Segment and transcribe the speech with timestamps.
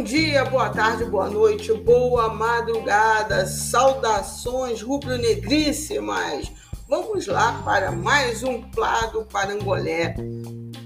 [0.00, 6.50] Bom dia, boa tarde, boa noite, boa madrugada, saudações rubro-negríssimas.
[6.88, 10.14] Vamos lá para mais um Plá do Parangolé.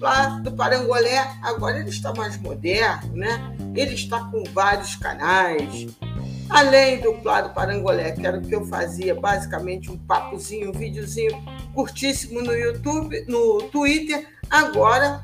[0.01, 3.57] Plá do Parangolé, agora ele está mais moderno, né?
[3.77, 5.87] Ele está com vários canais.
[6.51, 10.73] Além do Plá do Parangolé, que era o que eu fazia, basicamente um papozinho, um
[10.73, 11.41] videozinho
[11.73, 14.27] curtíssimo no YouTube, no Twitter.
[14.51, 15.23] Agora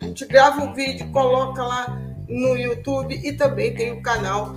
[0.00, 2.01] a gente grava um vídeo, coloca lá
[2.32, 4.56] no YouTube e também tem o canal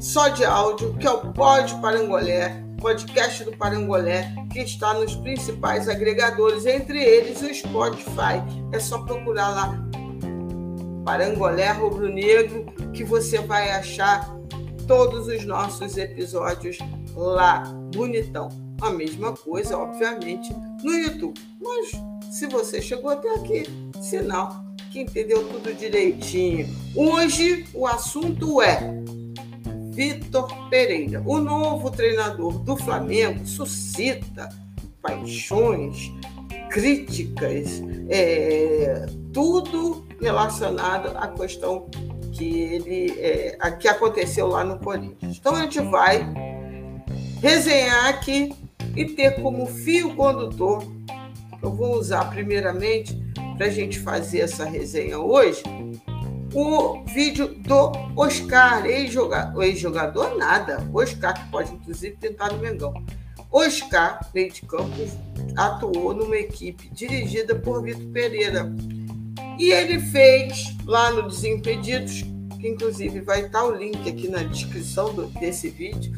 [0.00, 5.88] só de áudio, que é o Pod Parangolé, podcast do Parangolé, que está nos principais
[5.88, 8.42] agregadores, entre eles o Spotify.
[8.72, 9.88] É só procurar lá
[11.04, 14.28] Parangolé Rubro Negro, que você vai achar
[14.86, 16.78] todos os nossos episódios
[17.16, 17.62] lá,
[17.94, 18.63] bonitão.
[18.80, 21.40] A mesma coisa, obviamente, no YouTube.
[21.60, 21.92] Mas
[22.30, 23.64] se você chegou até aqui,
[24.00, 26.68] sinal que entendeu tudo direitinho.
[26.94, 28.78] Hoje o assunto é
[29.90, 34.48] Vitor Pereira, o novo treinador do Flamengo, suscita
[35.02, 36.12] paixões,
[36.70, 41.88] críticas, é, tudo relacionado à questão
[42.32, 45.36] que ele é, que aconteceu lá no Corinthians.
[45.38, 46.24] Então a gente vai
[47.40, 48.54] resenhar aqui
[48.96, 50.84] e ter como fio condutor,
[51.62, 53.14] eu vou usar primeiramente
[53.56, 55.62] para a gente fazer essa resenha hoje,
[56.52, 62.94] o vídeo do Oscar, ex-jogador, ex-jogador nada, Oscar, que pode inclusive tentar no Mengão.
[63.50, 65.10] Oscar, meio de campos,
[65.56, 68.72] atuou numa equipe dirigida por Vitor Pereira.
[69.58, 72.22] E ele fez lá no Desimpedidos,
[72.60, 76.12] que inclusive vai estar o link aqui na descrição do, desse vídeo,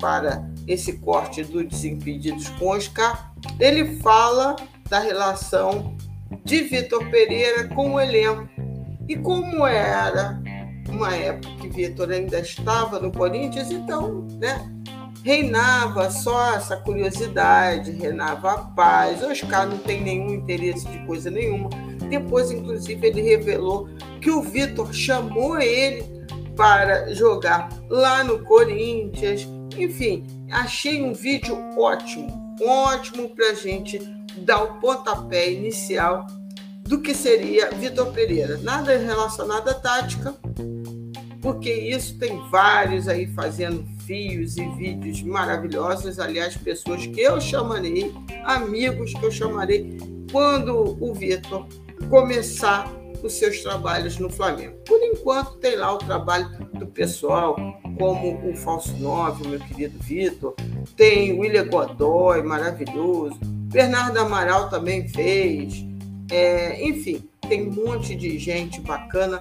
[0.00, 4.54] para esse corte do Desimpedidos com Oscar, ele fala
[4.88, 5.96] da relação
[6.44, 8.46] de Vitor Pereira com o elenco.
[9.08, 10.40] E como era
[10.88, 14.70] uma época que Vitor ainda estava no Corinthians, então, né,
[15.24, 19.22] reinava só essa curiosidade, reinava a paz.
[19.22, 21.70] Oscar não tem nenhum interesse de coisa nenhuma.
[22.10, 23.88] Depois, inclusive, ele revelou
[24.20, 26.04] que o Vitor chamou ele
[26.54, 29.48] para jogar lá no Corinthians.
[29.76, 33.98] Enfim, achei um vídeo ótimo, ótimo para a gente
[34.38, 36.26] dar o pontapé inicial
[36.82, 38.58] do que seria Vitor Pereira.
[38.58, 40.34] Nada relacionado à tática,
[41.42, 46.18] porque isso tem vários aí fazendo fios e vídeos maravilhosos.
[46.18, 48.14] Aliás, pessoas que eu chamarei,
[48.44, 49.98] amigos que eu chamarei,
[50.32, 51.66] quando o Vitor
[52.08, 52.90] começar
[53.22, 54.76] os seus trabalhos no Flamengo.
[54.86, 57.56] Por enquanto, tem lá o trabalho do pessoal,
[57.98, 60.54] como o Falso 9, meu querido Vitor,
[60.96, 65.84] tem William Godoy, maravilhoso, Bernardo Amaral também fez.
[66.30, 69.40] É, enfim, tem um monte de gente bacana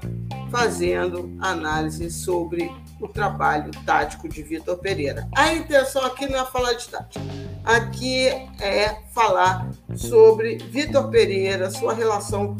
[0.50, 5.28] fazendo análise sobre o trabalho tático de Vitor Pereira.
[5.36, 7.26] A intenção aqui não é falar de tática,
[7.64, 8.28] aqui
[8.60, 12.56] é falar sobre Vitor Pereira, sua relação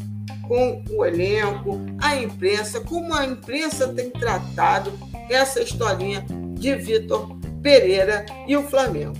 [0.46, 4.90] com o elenco, a imprensa, como a imprensa tem tratado
[5.30, 6.24] essa historinha
[6.54, 7.28] de Vitor
[7.62, 9.14] Pereira e o Flamengo.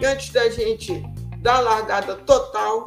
[0.00, 1.02] E antes da gente
[1.40, 2.84] da largada total.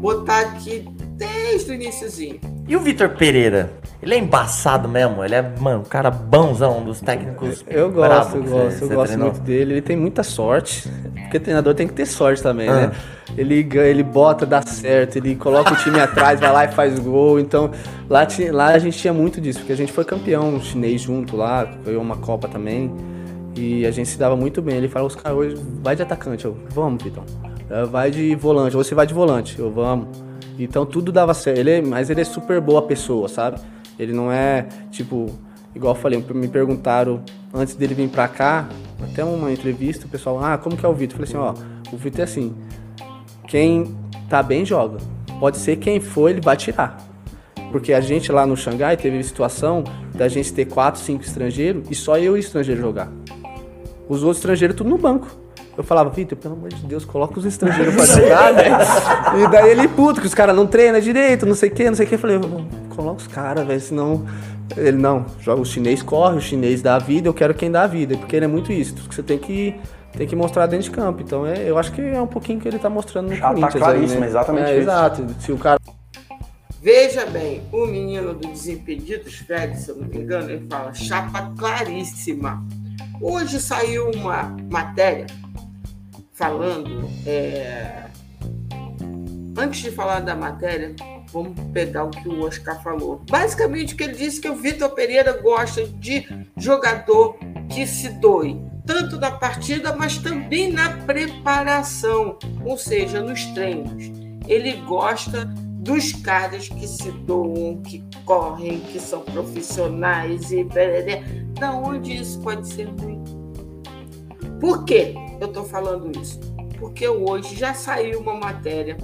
[0.00, 0.84] botar aqui
[1.16, 2.40] desde o iníciozinho.
[2.66, 3.80] E o Vitor Pereira?
[4.02, 7.62] Ele é embaçado mesmo, ele é, mano, um cara bonzão, um dos técnicos.
[7.68, 9.74] Eu gosto, eu gosto, eu gosto muito dele.
[9.74, 10.88] Ele tem muita sorte,
[11.22, 12.84] porque treinador tem que ter sorte também, né?
[12.84, 12.86] ah.
[12.86, 12.92] né?
[13.36, 16.98] Ele ganha, ele bota, dá certo, ele coloca o time atrás, vai lá e faz
[16.98, 17.38] gol.
[17.38, 17.70] Então,
[18.08, 21.64] lá, lá a gente tinha muito disso, porque a gente foi campeão chinês junto lá,
[21.84, 22.90] ganhou uma Copa também.
[23.54, 24.76] E a gente se dava muito bem.
[24.76, 26.44] Ele fala, os caras hoje, vai de atacante.
[26.44, 27.24] Eu, vamos, Vitão.
[27.68, 29.58] É, vai de volante, ou você vai de volante.
[29.58, 30.08] Eu, vamos.
[30.58, 31.58] Então tudo dava certo.
[31.58, 33.60] Ele é, mas ele é super boa pessoa, sabe?
[34.00, 35.26] Ele não é, tipo,
[35.74, 38.66] igual eu falei, me perguntaram antes dele vir pra cá,
[39.02, 41.20] até uma entrevista, o pessoal, ah, como que é o Vitor?
[41.20, 42.54] Eu falei assim, ó, o Vitor é assim,
[43.46, 43.94] quem
[44.26, 44.96] tá bem joga.
[45.38, 46.96] Pode ser quem for, ele vai tirar.
[47.70, 51.94] Porque a gente lá no Xangai teve situação da gente ter quatro, cinco estrangeiros e
[51.94, 53.12] só eu e estrangeiro jogar.
[54.08, 55.28] Os outros estrangeiros tudo no banco.
[55.76, 59.44] Eu falava, Vitor, pelo amor de Deus, coloca os estrangeiros pra jogar, velho.
[59.44, 61.94] E daí ele puto, que os caras não treinam direito, não sei o que, não
[61.94, 62.14] sei o que.
[62.14, 62.38] Eu falei,
[63.00, 64.26] coloca os caras, velho, senão.
[64.76, 67.82] Ele não, joga o chinês corre, o chinês dá a vida, eu quero quem dá
[67.82, 68.94] a vida, porque ele é muito isso.
[69.10, 69.74] Você tem que
[70.12, 71.22] tem que mostrar dentro de campo.
[71.22, 73.48] Então é, eu acho que é um pouquinho que ele tá mostrando no Já tá
[73.48, 73.72] Corinthians.
[73.72, 74.26] Tá claríssimo, aí, né?
[74.26, 74.80] exatamente é, isso.
[74.82, 75.26] Exato.
[75.40, 75.80] Se o cara.
[76.80, 81.52] Veja bem, o menino do Desimpedidos, Fred, se eu não me engano, ele fala chapa
[81.58, 82.64] claríssima.
[83.20, 85.26] Hoje saiu uma matéria
[86.32, 87.08] falando.
[87.26, 88.04] É...
[89.58, 90.94] Antes de falar da matéria,
[91.32, 93.22] vamos pegar o que o Oscar falou.
[93.28, 97.36] Basicamente, o que ele disse que o Vitor Pereira gosta de jogador
[97.68, 104.10] que se doe, tanto na partida, mas também na preparação, ou seja, nos treinos.
[104.46, 105.44] Ele gosta
[105.80, 110.66] dos caras que se doam, que correm, que são profissionais e
[111.58, 113.22] da onde isso pode ser ruim?
[114.60, 116.38] Por que eu estou falando isso?
[116.78, 118.96] Porque hoje já saiu uma matéria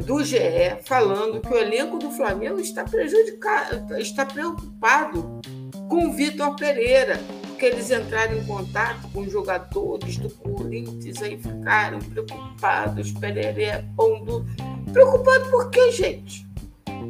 [0.00, 0.38] do GE
[0.84, 5.40] falando que o elenco do Flamengo está prejudicado, está preocupado
[5.88, 11.98] com o Vitor Pereira, porque eles entraram em contato com jogadores do Corinthians aí ficaram
[12.00, 14.44] preocupados, Pereira pondo.
[14.92, 16.46] Preocupado por quê, gente?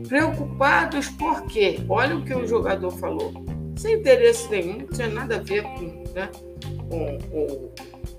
[0.08, 1.80] Preocupados por quê?
[1.88, 3.32] Olha o que o jogador falou.
[3.76, 6.30] Sem interesse nenhum, não tinha nada a ver com, né,
[6.88, 7.70] com, com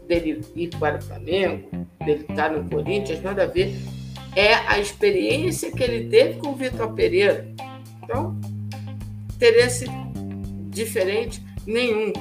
[0.08, 1.70] dele ir para o Flamengo,
[2.06, 3.76] dele estar no Corinthians, nada a ver
[4.38, 7.48] é a experiência que ele teve com o Vitor Pereira.
[8.04, 8.40] Então,
[9.36, 9.88] interesse
[10.70, 12.14] diferente nenhum.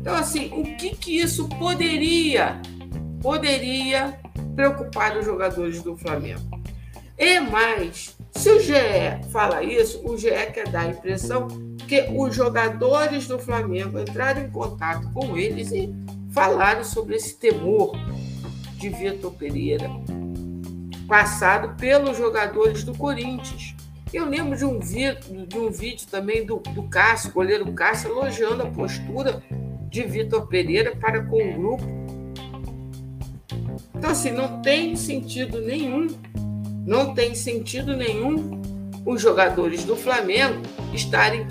[0.00, 2.62] Então, assim, o que, que isso poderia,
[3.20, 4.18] poderia
[4.56, 6.40] preocupar os jogadores do Flamengo?
[7.18, 8.74] E mais, se o GE
[9.30, 11.46] fala isso, o GE quer dar a impressão
[11.86, 15.94] que os jogadores do Flamengo entraram em contato com eles e
[16.32, 17.92] falaram sobre esse temor
[18.78, 19.90] de Vitor Pereira,
[21.06, 23.74] passado pelos jogadores do Corinthians.
[24.12, 28.62] Eu lembro de um, vídeo, de um vídeo também do, do Cássio, goleiro Cássio, elogiando
[28.62, 29.42] a postura
[29.88, 31.84] de Vitor Pereira para com o grupo.
[33.94, 36.06] Então, assim, não tem sentido nenhum,
[36.86, 38.62] não tem sentido nenhum
[39.04, 40.62] os jogadores do Flamengo
[40.92, 41.46] estarem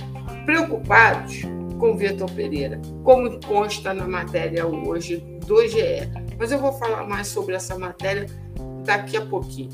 [0.46, 1.42] preocupados
[1.80, 6.10] com Vitor Pereira, como consta na matéria hoje do GE.
[6.40, 8.26] Mas eu vou falar mais sobre essa matéria
[8.84, 9.70] daqui a pouquinho.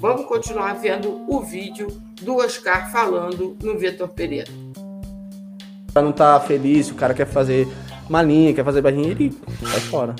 [0.00, 1.88] Vamos continuar vendo o vídeo
[2.22, 4.50] do Oscar falando no Vitor Pereira.
[5.92, 7.68] Para não estar tá feliz, o cara quer fazer
[8.08, 9.32] malinha, quer fazer barrinha, ele
[9.62, 10.14] sai fora.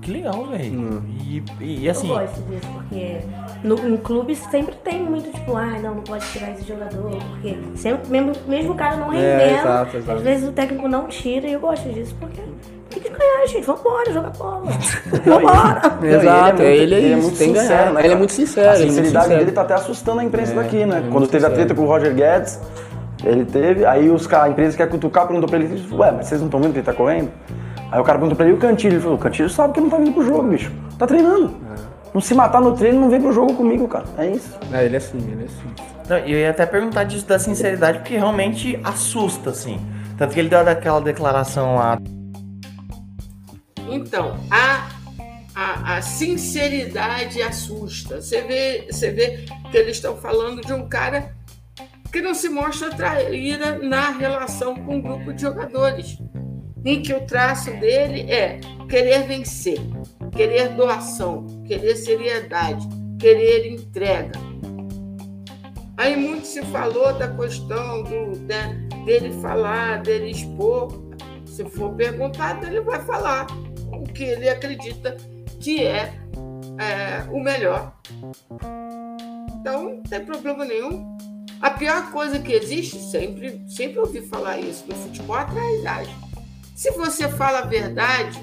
[0.00, 0.80] Que legal, velho.
[0.80, 1.02] Hum.
[1.28, 2.08] E, e, e, assim.
[2.08, 3.18] Eu gosto disso, porque
[3.64, 7.56] no, em clubes sempre tem muito, tipo, ah, não, não pode tirar esse jogador, porque
[7.74, 10.18] sempre, mesmo, mesmo o cara não é, rendendo, é, exato, exato.
[10.18, 12.40] às vezes o técnico não tira, e eu gosto disso, porque
[13.00, 13.66] tem que ganhar, gente.
[13.66, 14.62] Vambora, jogar bola.
[15.24, 15.98] Vambora.
[16.02, 17.92] Exato, ele é, ele, é muito sincero.
[17.92, 18.70] Né, ele é muito sincero.
[18.70, 21.04] A sinceridade dele tá até assustando a imprensa é, daqui, né?
[21.10, 21.52] Quando teve sincero.
[21.52, 22.60] a treta com o Roger Guedes,
[23.24, 26.48] ele teve, aí os, a imprensa quer cutucar, perguntou pra ele, ué, mas vocês não
[26.48, 27.30] estão vendo que ele tá correndo?
[27.90, 28.94] Aí o cara perguntou pra ele, e o Cantilho?
[28.94, 30.72] Ele falou, o Cantilho sabe que não tá vindo pro jogo, bicho.
[30.98, 31.54] Tá treinando.
[31.72, 31.96] É.
[32.12, 34.04] Não se matar no treino, não vem pro jogo comigo, cara.
[34.18, 34.58] É isso.
[34.72, 35.86] É, ele é assim, ele é assim.
[36.08, 39.80] Não, eu ia até perguntar disso da sinceridade, porque realmente assusta, assim.
[40.16, 41.98] Tanto que ele deu aquela declaração lá
[43.96, 44.88] então, a,
[45.54, 48.20] a, a sinceridade assusta.
[48.20, 51.34] Você vê, você vê que eles estão falando de um cara
[52.12, 56.18] que não se mostra traíra na relação com um grupo de jogadores,
[56.84, 59.78] em que o traço dele é querer vencer,
[60.34, 62.86] querer doação, querer seriedade,
[63.18, 64.38] querer entrega.
[65.96, 71.06] Aí muito se falou da questão do, né, dele falar, dele expor.
[71.46, 73.46] Se for perguntado, ele vai falar
[74.00, 75.16] o que ele acredita
[75.60, 76.14] que é,
[76.78, 77.96] é o melhor.
[79.60, 81.16] Então, não tem problema nenhum.
[81.60, 86.16] A pior coisa que existe, sempre, sempre ouvi falar isso, no futebol é a idade.
[86.74, 88.38] Se você fala a verdade,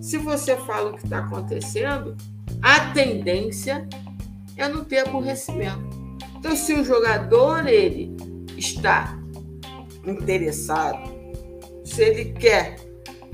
[0.00, 2.16] se você fala o que está acontecendo,
[2.62, 3.86] a tendência
[4.56, 5.84] é não ter aborrecimento.
[6.38, 8.16] Então, se o jogador ele
[8.56, 9.18] está
[10.06, 11.14] interessado,
[11.84, 12.76] se ele quer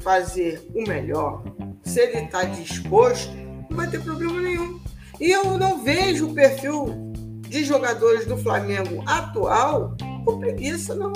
[0.02, 1.42] fazer o melhor,
[1.84, 3.32] se ele está disposto,
[3.70, 4.80] não vai ter problema nenhum.
[5.20, 7.12] E eu não vejo o perfil
[7.48, 11.12] de jogadores do Flamengo atual com preguiça, não.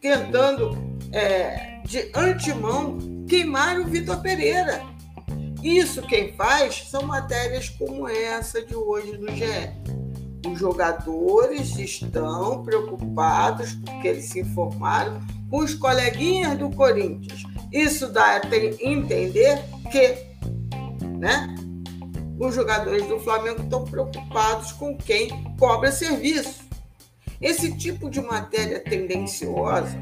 [0.00, 0.76] Tentando,
[1.12, 4.82] é, de antemão, queimar o Vitor Pereira.
[5.62, 9.72] Isso quem faz são matérias como essa de hoje no GE.
[10.46, 17.37] Os jogadores estão preocupados porque eles se informaram com os coleguinhas do Corinthians.
[17.72, 20.28] Isso dá a entender que
[21.18, 21.54] né,
[22.38, 26.66] os jogadores do Flamengo estão preocupados com quem cobra serviço.
[27.40, 29.96] Esse tipo de matéria tendenciosa,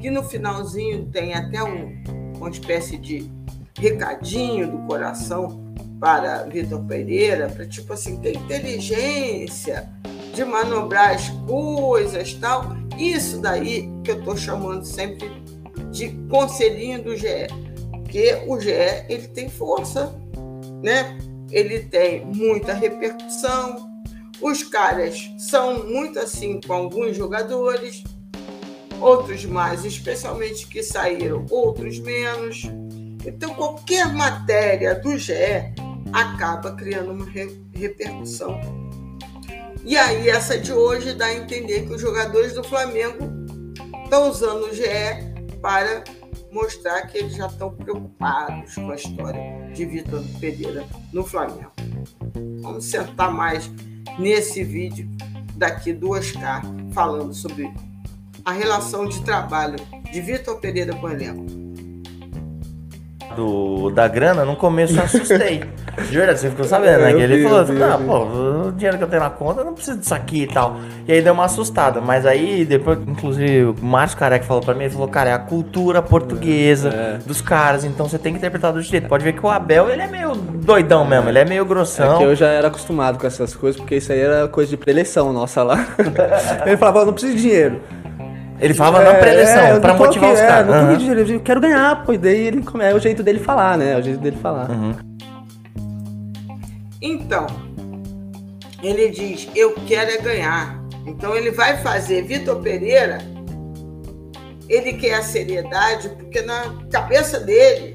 [0.00, 2.02] que no finalzinho tem até um,
[2.36, 3.30] uma espécie de
[3.78, 9.88] recadinho do coração para Vitor Pereira, para tipo assim, ter inteligência
[10.34, 12.76] de manobrar as coisas tal.
[12.98, 15.41] Isso daí que eu estou chamando sempre
[15.92, 17.46] de conselhinho do GE,
[17.90, 18.70] porque o GE
[19.08, 20.12] ele tem força,
[20.82, 21.16] né?
[21.50, 23.90] Ele tem muita repercussão.
[24.40, 28.02] Os caras são muito assim com alguns jogadores,
[29.00, 32.62] outros mais, especialmente que saíram, outros menos.
[33.24, 35.34] Então, qualquer matéria do GE
[36.12, 38.58] acaba criando uma re repercussão.
[39.84, 43.30] E aí, essa de hoje dá a entender que os jogadores do Flamengo
[44.04, 45.31] estão usando o GE
[45.62, 46.02] para
[46.50, 49.40] mostrar que eles já estão preocupados com a história
[49.72, 51.72] de Vitor Pereira no Flamengo.
[52.60, 53.70] Vamos sentar mais
[54.18, 55.08] nesse vídeo
[55.54, 56.60] daqui duas k
[56.92, 57.72] falando sobre
[58.44, 59.76] a relação de trabalho
[60.12, 61.61] de Vitor Pereira com o elenco
[63.36, 65.64] do, da grana, no começo eu assustei.
[66.08, 67.12] De verdade, você ficou sabendo, né?
[67.12, 70.14] Que ele falou, não, pô, o dinheiro que eu tenho na conta não precisa disso
[70.14, 70.76] aqui e tal.
[71.06, 72.00] E aí deu uma assustada.
[72.00, 75.38] Mas aí, depois, inclusive, o Márcio Careca falou pra mim, ele falou, cara, é a
[75.38, 77.18] cultura portuguesa é.
[77.26, 79.08] dos caras, então você tem que interpretar do jeito.
[79.08, 82.14] Pode ver que o Abel, ele é meio doidão mesmo, ele é meio grossão.
[82.14, 84.76] É que eu já era acostumado com essas coisas, porque isso aí era coisa de
[84.76, 85.86] preleção nossa lá.
[86.64, 87.80] ele falava, não precisa de dinheiro.
[88.60, 90.74] Ele falava é, na preleção, é, pra motivar aqui, os caras.
[90.74, 91.28] É, não uhum.
[91.28, 92.12] eu quero ganhar, pô.
[92.12, 93.92] E daí ele é o jeito dele falar, né?
[93.92, 94.70] É o jeito dele falar.
[94.70, 94.94] Uhum.
[97.00, 97.46] Então,
[98.82, 100.80] ele diz, eu quero é ganhar.
[101.06, 103.18] Então ele vai fazer Vitor Pereira,
[104.68, 107.92] ele quer a seriedade, porque na cabeça dele,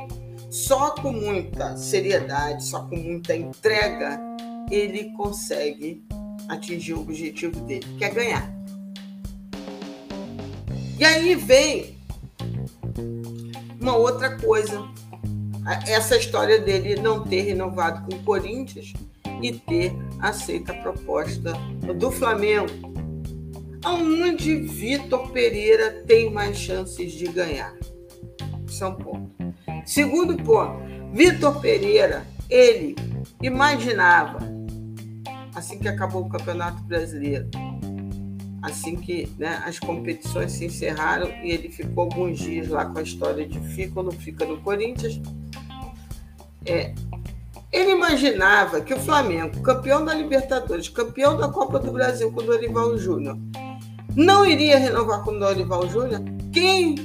[0.50, 4.20] só com muita seriedade, só com muita entrega,
[4.70, 6.04] ele consegue
[6.50, 8.57] atingir o objetivo dele, que é ganhar.
[11.00, 11.96] E aí vem
[13.80, 14.84] uma outra coisa.
[15.86, 18.94] Essa história dele não ter renovado com o Corinthians
[19.42, 21.54] e ter aceito a proposta
[22.00, 22.72] do Flamengo.
[23.84, 27.74] Aonde Vitor Pereira tem mais chances de ganhar?
[28.68, 29.32] São ponto.
[29.86, 30.80] Segundo ponto,
[31.14, 32.96] Vitor Pereira, ele
[33.42, 34.40] imaginava,
[35.56, 37.50] assim que acabou o Campeonato Brasileiro,
[38.62, 43.02] assim que né, as competições se encerraram e ele ficou alguns dias lá com a
[43.02, 45.22] história de fica ou não fica no Corinthians.
[46.66, 46.94] É,
[47.72, 52.44] ele imaginava que o Flamengo, campeão da Libertadores, campeão da Copa do Brasil com o
[52.44, 53.38] Dorival Júnior,
[54.16, 56.22] não iria renovar com o Dorival Júnior?
[56.52, 56.96] Quem,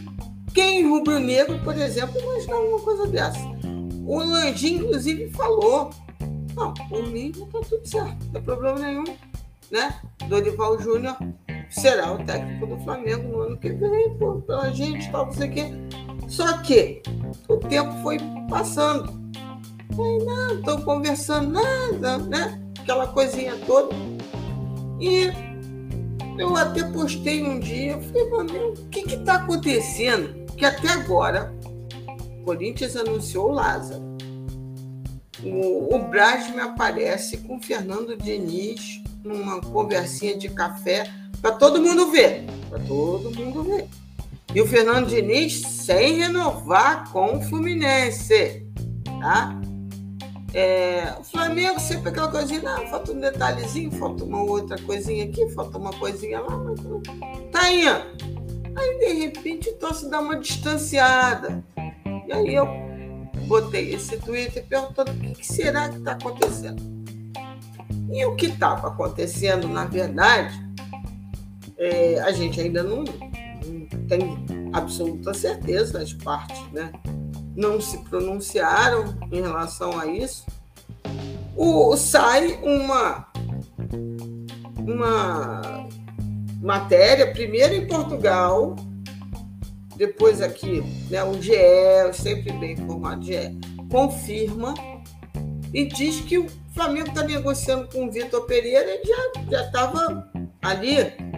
[0.55, 3.41] quem rubro-negro, por exemplo, imaginava uma coisa dessa?
[4.07, 5.91] O Landim, inclusive, falou:
[6.55, 9.05] não, por mim está tudo certo, não tem problema nenhum.
[9.71, 9.95] Né?
[10.29, 11.17] Dorival Júnior
[11.73, 15.49] será o técnico do Flamengo no ano que vem, pô, pela gente, tal, não sei
[15.49, 15.73] o quê.
[16.29, 17.03] Só que
[17.49, 19.21] o tempo foi passando.
[19.91, 22.63] Aí, não, estão conversando nada, né?
[22.81, 23.95] Aquela coisinha toda.
[25.01, 25.31] E
[26.39, 30.47] eu até postei um dia, falei, mano, o que que tá acontecendo?
[30.57, 31.55] Que até agora,
[32.41, 34.03] o Corinthians anunciou o Lázaro.
[35.43, 41.11] O, o Braz me aparece com o Fernando Diniz numa conversinha de café
[41.43, 42.47] para todo mundo ver.
[42.71, 43.89] Para todo mundo ver.
[44.55, 48.67] E o Fernando Diniz sem renovar com o Fluminense.
[49.21, 49.61] Tá?
[50.55, 55.49] É, o Flamengo sempre aquela coisinha, não, falta um detalhezinho, falta uma outra coisinha aqui,
[55.51, 56.81] falta uma coisinha lá, mas
[57.51, 58.33] tá ó.
[58.75, 61.65] Aí de repente o torce dá uma distanciada.
[62.29, 62.67] E aí eu
[63.47, 66.83] botei esse Twitter perguntando o que, que será que está acontecendo.
[68.11, 70.72] E o que estava acontecendo, na verdade,
[71.83, 74.21] é, a gente ainda não, não, tem
[74.73, 76.93] absoluta certeza, as partes né,
[77.57, 80.47] não se pronunciaram em relação a isso.
[81.57, 83.27] O, sai uma,
[84.79, 85.89] uma
[86.63, 88.77] matéria, primeiro em Portugal,
[89.97, 91.53] depois aqui, né, o GE,
[92.15, 93.59] sempre bem informado, GE,
[93.91, 94.73] confirma
[95.75, 100.31] e diz que o Flamengo está negociando com o Vitor Pereira e já estava
[100.63, 101.32] ali,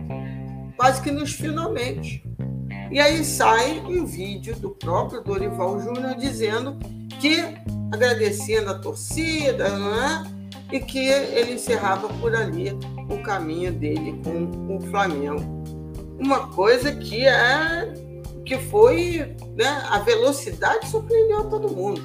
[0.76, 2.24] quase que nos finalmente.
[2.90, 6.78] E aí sai um vídeo do próprio Dorival Júnior dizendo
[7.20, 7.40] que,
[7.92, 10.24] agradecendo a torcida, né,
[10.72, 12.70] e que ele encerrava por ali
[13.08, 15.42] o caminho dele com o Flamengo.
[16.18, 17.92] Uma coisa que é
[18.44, 22.00] que foi, né, a velocidade surpreendeu todo mundo.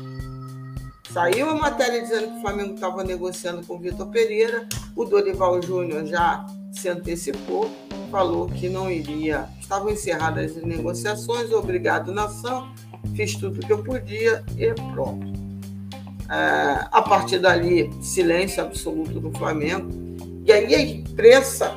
[1.11, 5.61] Saiu a matéria dizendo que o Flamengo estava negociando com o Vitor Pereira, o Dorival
[5.61, 7.69] Júnior já se antecipou,
[8.11, 12.71] falou que não iria, estavam encerradas as negociações, obrigado nação,
[13.15, 15.27] fiz tudo o que eu podia e pronto.
[16.29, 19.89] É, a partir dali, silêncio absoluto do Flamengo.
[20.45, 21.75] E aí a imprensa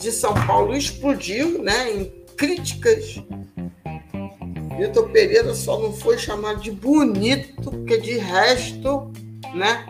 [0.00, 3.20] de São Paulo explodiu né, em críticas
[4.76, 9.10] Vitor Pereira só não foi chamado de bonito, porque de resto,
[9.54, 9.86] né?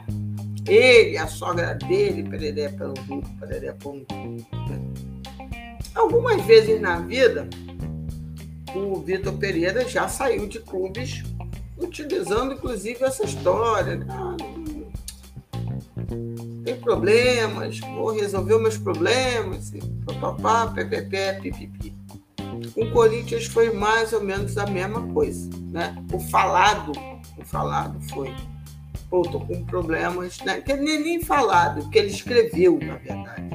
[0.66, 2.94] Ele, a sogra dele, Pereré pelo
[3.38, 4.06] Pereré pelo?
[5.94, 7.48] Algumas vezes na vida,
[8.74, 11.22] o Vitor Pereira já saiu de clubes
[11.78, 13.96] utilizando inclusive essa história.
[13.96, 14.06] Né?
[14.10, 14.36] Ah,
[16.64, 19.72] tem problemas, vou resolver meus problemas,
[20.04, 21.94] papapá, ppp, pipipi.
[22.74, 25.94] O Corinthians foi mais ou menos a mesma coisa, né?
[26.12, 26.92] O falado,
[27.38, 28.34] o falado foi,
[29.10, 30.60] pô, tô com problemas, né?
[30.60, 33.48] Que nem, nem falado, que ele escreveu, na verdade.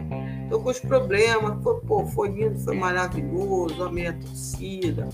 [0.49, 5.07] Tô com os problemas, foi, pô, foi lindo, foi maravilhoso, a torcida,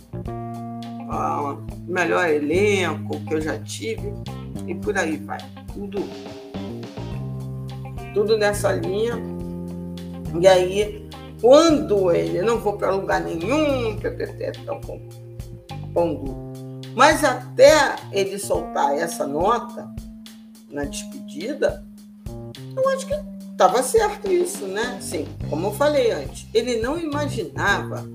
[1.88, 4.14] melhor elenco que eu já tive,
[4.68, 5.40] e por aí vai.
[5.74, 6.04] Tudo,
[8.14, 9.16] tudo nessa linha.
[10.40, 11.08] E aí
[11.42, 14.82] quando ele não vou para lugar nenhum, então
[15.94, 16.52] pongo.
[16.96, 19.88] Mas até ele soltar essa nota
[20.78, 21.84] na despedida,
[22.76, 23.16] eu acho que
[23.52, 25.00] estava certo isso, né?
[25.02, 28.08] Sim, como eu falei antes, ele não imaginava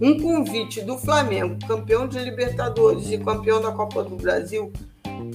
[0.00, 4.72] um convite do Flamengo, campeão de Libertadores e campeão da Copa do Brasil,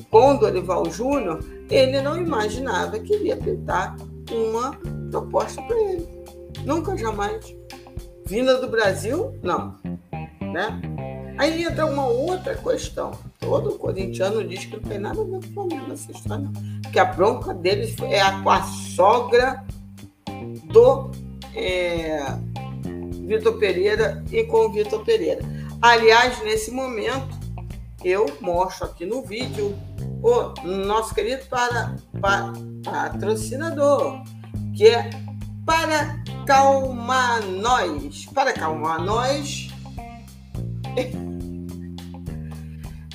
[0.09, 3.95] com Dorival Júnior, ele não imaginava que iria pintar
[4.31, 4.75] uma
[5.11, 6.07] proposta para ele.
[6.65, 7.55] Nunca, jamais.
[8.25, 9.75] Vinda do Brasil, não.
[10.41, 10.81] Né?
[11.37, 13.11] Aí entra uma outra questão.
[13.39, 16.91] Todo corintiano diz que não tem nada a ver com o Flamengo nessa história, não.
[16.91, 19.65] Que a bronca deles é a, com a sogra
[20.65, 21.09] do
[21.55, 22.21] é,
[23.25, 25.41] Vitor Pereira e com o Vitor Pereira.
[25.81, 27.39] Aliás, nesse momento,
[28.03, 29.75] eu mostro aqui no vídeo
[30.21, 34.21] o nosso querido para, para, patrocinador,
[34.75, 35.09] que é
[35.65, 38.25] para calmar nós.
[38.33, 39.69] Para calmar nós.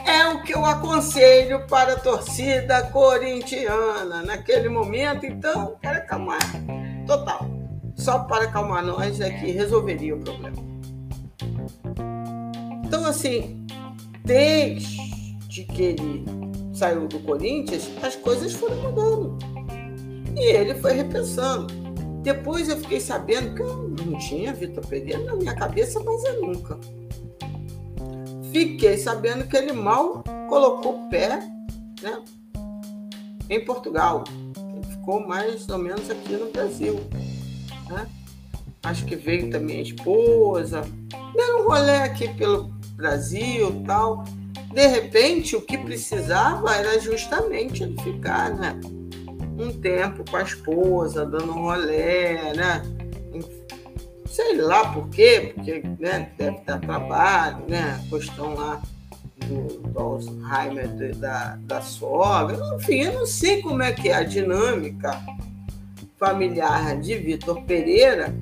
[0.07, 5.25] É o que eu aconselho para a torcida corintiana naquele momento.
[5.25, 6.40] Então, para calmar.
[7.07, 7.47] Total.
[7.97, 10.57] Só para calmar nós é que resolveria o problema.
[12.85, 13.67] Então, assim,
[14.25, 16.25] desde que ele
[16.73, 19.38] saiu do Corinthians, as coisas foram mudando.
[20.37, 21.73] E ele foi repensando.
[22.23, 26.43] Depois eu fiquei sabendo que eu não tinha Vitor Pereira na minha cabeça, mas eu
[26.43, 26.79] nunca.
[28.55, 31.40] Fiquei sabendo que ele mal colocou pé
[32.01, 32.23] né,
[33.51, 34.23] em Portugal.
[34.57, 37.01] Ele ficou mais ou menos aqui no Brasil.
[37.90, 38.07] Né?
[38.85, 40.83] Acho que veio também a esposa.
[41.35, 44.23] Deram um rolê aqui pelo Brasil tal.
[44.73, 48.79] De repente, o que precisava era justamente ele ficar, né?
[49.59, 52.83] um tempo com a esposa, dando um rolé, né?
[54.35, 58.01] Sei lá por quê, porque né, deve dar trabalho, né?
[58.05, 58.83] A questão lá
[59.47, 62.59] do, do Alzheimer da, da sogra.
[62.75, 65.23] Enfim, eu não sei como é que é a dinâmica
[66.18, 68.35] familiar de Vitor Pereira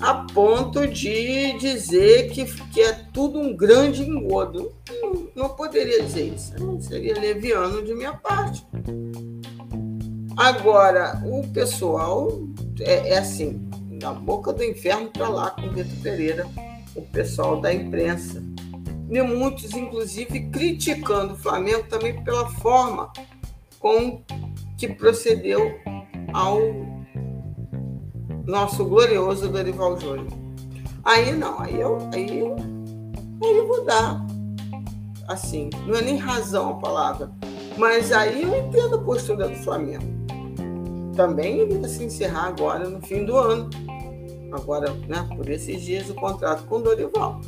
[0.00, 4.72] a ponto de dizer que, que é tudo um grande engodo.
[5.02, 6.54] Não, não poderia dizer isso.
[6.82, 8.64] Seria leviano de minha parte.
[10.36, 12.28] Agora, o pessoal
[12.78, 13.60] é, é assim,
[14.00, 16.46] na boca do inferno para lá com o Vitor Pereira,
[16.94, 18.42] o pessoal da imprensa.
[19.10, 23.12] E muitos, inclusive, criticando o Flamengo também pela forma
[23.78, 24.22] com
[24.78, 25.78] que procedeu
[26.32, 26.58] ao
[28.46, 30.32] nosso glorioso Dorival Júnior.
[31.04, 32.42] Aí não, aí eu, aí,
[33.42, 34.24] aí eu vou dar.
[35.28, 37.30] Assim, não é nem razão a palavra.
[37.76, 40.04] Mas aí eu entendo a postura do Flamengo.
[41.14, 43.70] Também ele vai se encerrar agora no fim do ano.
[44.52, 47.40] Agora, né, por esses dias, o contrato com o Dorival.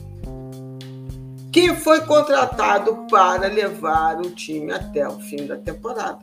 [1.53, 6.19] Que foi contratado para levar o time até o fim da temporada.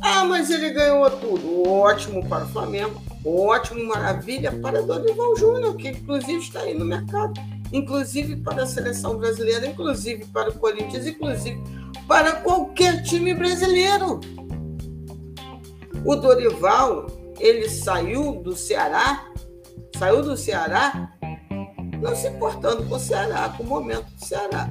[0.00, 1.68] Ah, mas ele ganhou tudo.
[1.68, 3.00] Ótimo para o Flamengo.
[3.24, 7.38] Ótimo, maravilha para Dorival Júnior, que inclusive está aí no mercado.
[7.72, 11.62] Inclusive para a seleção brasileira, inclusive para o Corinthians, inclusive
[12.08, 14.20] para qualquer time brasileiro.
[16.04, 17.06] O Dorival,
[17.38, 19.26] ele saiu do Ceará,
[19.98, 21.12] saiu do Ceará,
[22.00, 24.70] não se importando com o Ceará, com o momento do Ceará.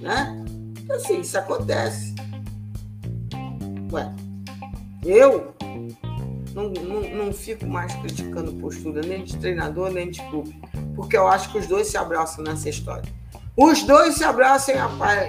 [0.00, 0.44] Né?
[0.82, 2.14] Então, assim, isso acontece.
[3.92, 4.12] Ué,
[5.04, 5.54] eu
[6.54, 10.58] não, não, não fico mais criticando postura nem de treinador nem de clube,
[10.94, 13.12] porque eu acho que os dois se abraçam nessa história.
[13.56, 14.74] Os dois se abraçam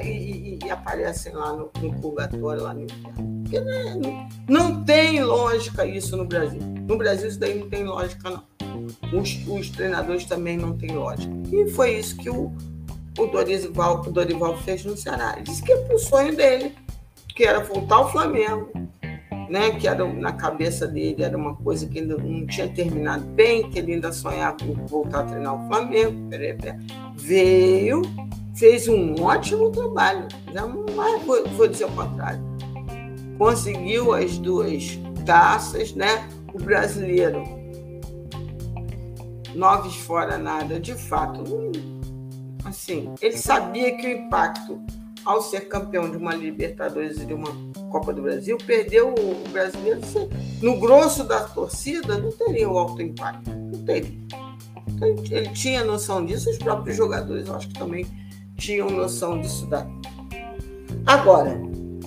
[0.03, 3.34] e, e, e aparecem lá no, no purgatório, lá no inferno.
[3.45, 6.60] Porque né, não, não, tem lógica isso no Brasil.
[6.60, 8.43] No Brasil isso daí não tem lógica, não.
[9.13, 11.31] Os, os treinadores também não têm lógica.
[11.51, 12.51] E foi isso que o,
[13.19, 15.34] o, Dorival, o Dorival fez no Ceará.
[15.36, 16.73] Ele disse que é o sonho dele,
[17.36, 18.71] que era voltar ao Flamengo,
[19.47, 23.69] né, que era na cabeça dele era uma coisa que ainda não tinha terminado bem,
[23.69, 26.29] que ele ainda sonhava em voltar a treinar o Flamengo.
[27.15, 28.01] Veio,
[28.55, 32.41] fez um ótimo trabalho, jamais vou, vou dizer o contrário.
[33.37, 36.29] Conseguiu as duas taças, né?
[36.53, 37.43] O brasileiro,
[39.53, 41.43] nove fora nada, de fato,
[42.63, 44.81] assim, ele sabia que o impacto
[45.25, 47.49] ao ser campeão de uma Libertadores e de uma
[47.89, 50.01] Copa do Brasil, perdeu o brasileiro
[50.61, 53.49] no grosso da torcida, não teria o alto impacto.
[53.49, 54.13] Não teria.
[54.87, 58.05] Então, ele tinha noção disso, os próprios jogadores, eu acho que também
[58.57, 59.87] tinham noção disso daí.
[61.05, 61.59] Agora,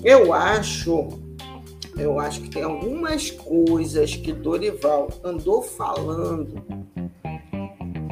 [0.04, 1.08] eu acho,
[1.96, 6.62] eu acho que tem algumas coisas que Dorival andou falando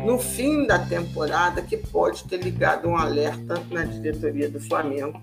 [0.07, 5.21] no fim da temporada que pode ter ligado um alerta na diretoria do Flamengo.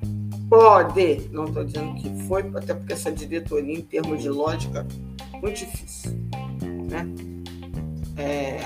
[0.49, 4.85] Pode, não estou dizendo que foi, até porque essa diretoria, em termos de lógica,
[5.41, 6.11] muito difícil.
[6.89, 7.07] Né?
[8.17, 8.59] É...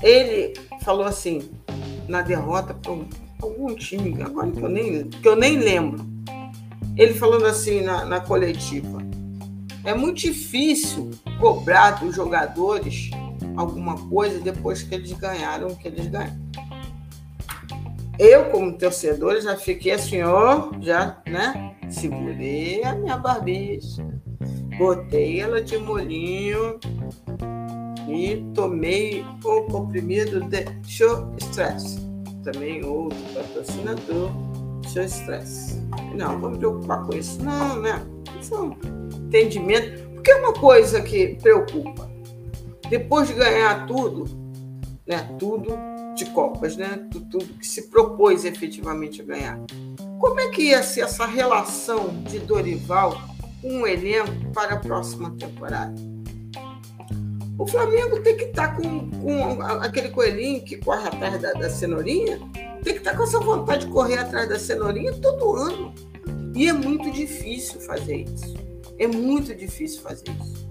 [0.00, 1.50] Ele falou assim,
[2.06, 2.92] na derrota para
[3.42, 6.04] algum time, agora que eu nem, que eu nem lembro.
[6.96, 8.98] Ele falando assim na, na coletiva:
[9.84, 13.10] é muito difícil cobrar dos jogadores
[13.56, 16.44] alguma coisa depois que eles ganharam o que eles ganharam.
[18.18, 21.74] Eu, como torcedor, já fiquei assim, ó, já, né?
[21.90, 24.06] Segurei a minha barbicha,
[24.78, 26.78] botei ela de molinho
[28.08, 31.98] e tomei o comprimido de show stress.
[32.44, 34.30] Também outro patrocinador,
[34.92, 35.80] show stress.
[36.14, 38.06] Não, vou me preocupar com isso, não, né?
[38.40, 38.76] Isso é um
[39.26, 40.04] entendimento.
[40.10, 42.14] Porque é uma coisa que preocupa
[42.88, 44.24] depois de ganhar tudo,
[45.06, 45.72] né, tudo
[46.14, 49.58] de Copas, né, tudo que se propôs efetivamente a ganhar,
[50.20, 53.20] como é que ia ser essa relação de Dorival
[53.60, 55.94] com o elenco para a próxima temporada?
[57.64, 61.70] O Flamengo tem que estar tá com, com aquele coelhinho que corre atrás da, da
[61.70, 62.38] cenourinha,
[62.82, 65.94] tem que estar tá com essa vontade de correr atrás da cenourinha todo ano.
[66.54, 68.54] E é muito difícil fazer isso.
[68.98, 70.68] É muito difícil fazer isso.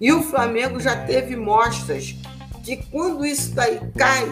[0.00, 2.16] E o Flamengo já teve mostras
[2.64, 4.26] que quando isso daí cai.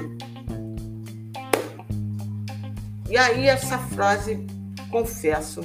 [3.09, 4.44] E aí essa frase,
[4.90, 5.61] confesso,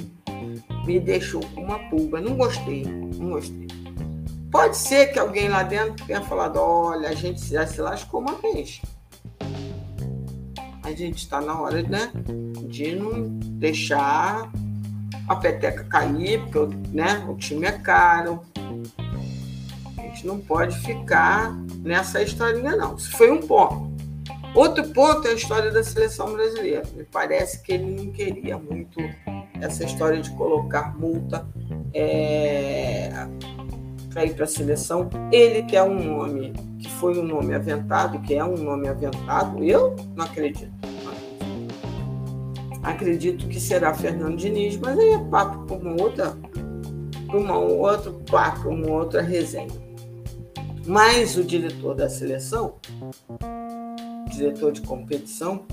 [0.86, 2.20] me deixou com uma pulga.
[2.20, 3.81] Não gostei, não gostei.
[4.52, 8.34] Pode ser que alguém lá dentro tenha falado, olha, a gente já se lascou uma
[8.34, 8.80] vez.
[10.84, 12.12] A gente está na hora né,
[12.68, 14.52] de não deixar
[15.26, 18.42] a peteca cair, porque né, o time é caro,
[20.12, 22.94] gente não pode ficar nessa historinha, não.
[22.94, 23.90] Isso foi um ponto.
[24.54, 26.82] Outro ponto é a história da seleção brasileira.
[26.94, 29.00] Me parece que ele não queria muito
[29.60, 31.46] essa história de colocar multa
[31.94, 33.10] é,
[34.12, 35.08] para ir para a seleção.
[35.32, 39.62] Ele que é um nome, que foi um nome aventado, que é um nome aventado,
[39.64, 40.72] eu não acredito.
[42.82, 46.36] Acredito que será Fernando Diniz, mas aí é papo para uma outra,
[47.26, 49.70] para uma outro papo, uma outra resenha.
[50.84, 52.74] Mas o diretor da seleção,
[54.32, 55.64] diretor de competição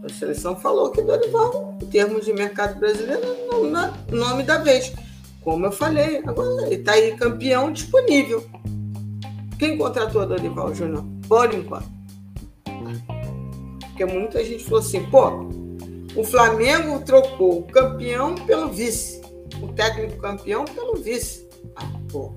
[0.00, 4.90] da seleção, falou que Dorival, em termos de mercado brasileiro, é o nome da vez.
[5.44, 8.42] Como eu falei, agora ele está aí campeão disponível.
[9.58, 11.04] Quem contratou o Dorival Júnior?
[11.28, 11.92] Por enquanto.
[13.88, 15.48] Porque muita gente falou assim, pô,
[16.16, 19.20] o Flamengo trocou o campeão pelo vice.
[19.62, 21.46] O técnico campeão pelo vice.
[21.76, 22.32] Ah, pô,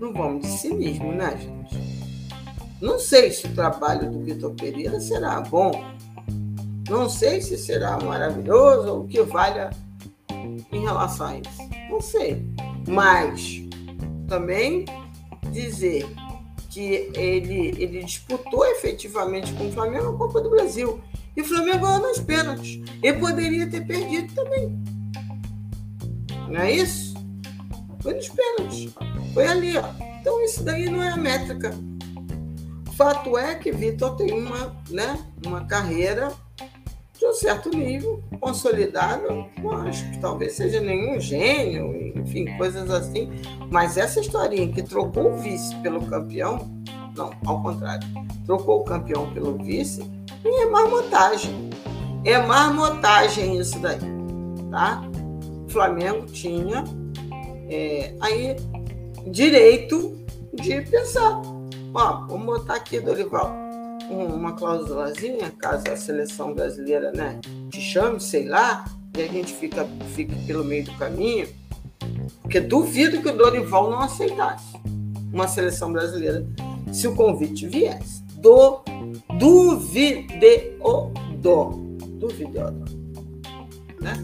[0.00, 1.78] não vamos de cinismo, né, gente?
[2.82, 5.70] Não sei se o trabalho do Vitor Pereira será bom.
[6.88, 9.70] Não sei se será maravilhoso ou o que valha
[10.72, 11.79] em relação a isso.
[11.90, 12.46] Não sei.
[12.86, 13.62] Mas
[14.28, 14.84] também
[15.50, 16.06] dizer
[16.70, 21.00] que ele, ele disputou efetivamente com o Flamengo a Copa do Brasil.
[21.36, 22.80] E o Flamengo ganhou nos pênaltis.
[23.02, 24.80] Ele poderia ter perdido também.
[26.48, 27.14] Não é isso?
[28.00, 28.92] Foi nos pênaltis.
[29.34, 29.84] Foi ali, ó.
[30.20, 31.72] Então isso daí não é a métrica.
[32.96, 36.32] Fato é que Vitor tem uma, né, uma carreira
[37.30, 39.46] um certo nível, consolidado.
[39.86, 43.30] Acho que talvez seja nenhum gênio, enfim, coisas assim.
[43.70, 46.68] Mas essa historinha que trocou o vice pelo campeão,
[47.16, 48.06] não, ao contrário,
[48.44, 50.02] trocou o campeão pelo vice,
[50.44, 51.70] e é marmotagem.
[52.24, 54.00] É marmotagem isso daí,
[54.70, 55.02] tá?
[55.66, 56.84] O Flamengo tinha
[57.68, 58.56] é, aí
[59.28, 60.18] direito
[60.52, 61.40] de pensar.
[61.94, 63.69] Ó, vamos botar aqui, Dorival
[64.14, 68.84] uma cláusulazinha, caso a seleção brasileira né, te chame, sei lá,
[69.16, 71.48] e a gente fica, fica pelo meio do caminho,
[72.42, 74.76] porque duvido que o Dorival não aceitasse
[75.32, 76.44] uma seleção brasileira
[76.92, 78.22] se o convite viesse.
[78.34, 78.82] Do,
[79.38, 81.70] duvideo do.
[82.18, 83.00] Duvideo do.
[84.00, 84.14] Né?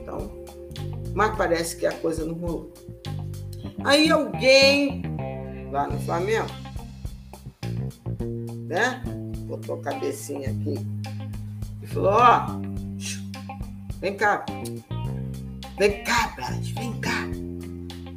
[0.00, 0.30] Então,
[1.14, 2.72] mas parece que a coisa não rolou.
[3.84, 5.02] Aí alguém
[5.70, 6.63] lá no Flamengo
[8.66, 9.02] né?
[9.46, 10.74] Botou a cabecinha aqui
[11.82, 14.44] e falou: Ó, oh, vem cá,
[15.78, 17.26] vem cá, Brad, vem cá.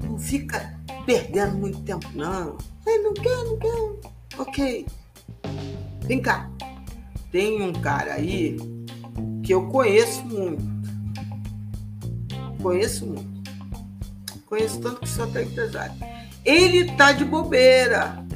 [0.03, 2.57] Não fica perdendo muito tempo, não.
[2.85, 4.09] Ei, não quer, não quer.
[4.37, 4.85] Ok.
[6.03, 6.49] Vem cá.
[7.31, 8.57] Tem um cara aí
[9.43, 10.63] que eu conheço muito.
[12.61, 13.37] Conheço muito.
[14.45, 15.93] Conheço tanto que só tem empresário.
[16.45, 18.26] Ele tá de bobeira.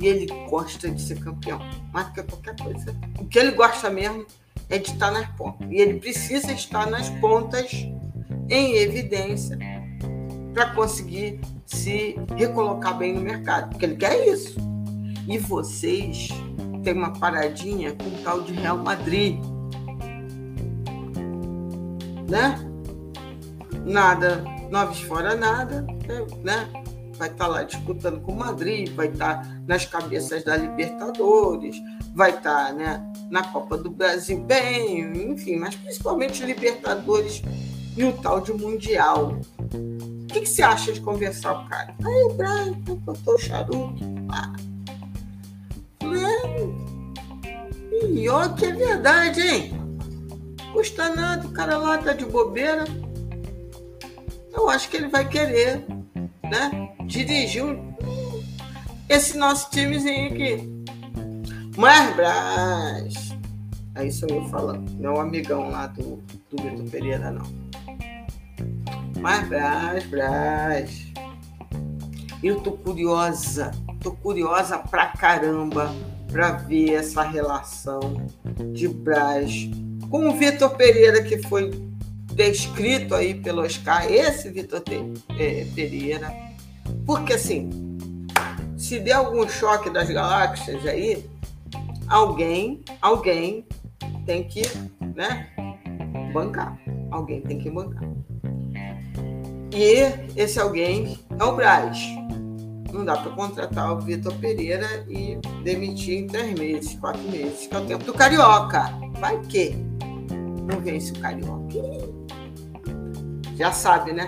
[0.00, 1.60] E ele gosta de ser campeão,
[1.92, 2.96] mais do que qualquer coisa.
[3.18, 4.24] O que ele gosta mesmo
[4.68, 5.68] é de estar nas pontas.
[5.70, 7.70] E ele precisa estar nas pontas
[8.48, 9.58] em evidência
[10.54, 14.56] para conseguir se recolocar bem no mercado, porque ele quer isso.
[15.28, 16.28] E vocês
[16.82, 19.38] têm uma paradinha com o tal de Real Madrid.
[22.28, 22.58] Né?
[23.84, 25.86] Nada, noves fora nada,
[26.42, 26.68] né?
[27.20, 31.76] Vai estar tá lá disputando com o Madrid, vai estar tá nas cabeças da Libertadores,
[32.14, 37.42] vai estar tá, né, na Copa do Brasil bem, enfim, mas principalmente Libertadores
[37.94, 39.38] e o tal de Mundial.
[39.74, 41.94] O que, que você acha de conversar com o cara?
[42.02, 44.02] Aí o Brian botou o charuto.
[44.30, 44.52] Ah.
[46.02, 46.38] Né?
[48.08, 49.72] E ó, que é verdade, hein?
[50.72, 52.84] Custa nada, o cara lá tá de bobeira.
[54.54, 55.84] Eu acho que ele vai querer,
[56.50, 56.90] né?
[57.04, 57.78] dirigiu
[59.08, 60.84] esse nosso timezinho aqui.
[61.76, 63.36] Mas Brás.
[63.94, 64.90] É isso eu falando.
[64.98, 67.44] Não é o amigão lá do, do Vitor Pereira, não.
[69.18, 71.12] Mas Brás, Brás.
[72.42, 73.72] Eu tô curiosa.
[74.00, 75.94] Tô curiosa pra caramba
[76.30, 78.00] pra ver essa relação
[78.72, 79.68] de Brás
[80.08, 81.70] com o Vitor Pereira, que foi
[82.34, 84.82] descrito aí pelo Oscar, esse Vitor
[85.38, 86.50] é, Pereira
[87.06, 87.70] porque assim,
[88.76, 91.24] se der algum choque das galáxias aí,
[92.08, 93.66] alguém, alguém
[94.26, 94.62] tem que,
[95.14, 95.48] né,
[96.32, 96.78] bancar.
[97.10, 98.08] Alguém tem que bancar.
[99.72, 101.98] E esse alguém é o Braz.
[102.92, 107.74] Não dá para contratar o Vitor Pereira e demitir em três meses, quatro meses, que
[107.74, 108.90] é o tempo do Carioca.
[109.20, 109.76] Vai que
[110.64, 112.19] não vence o Carioca.
[113.60, 114.26] Já sabe, né?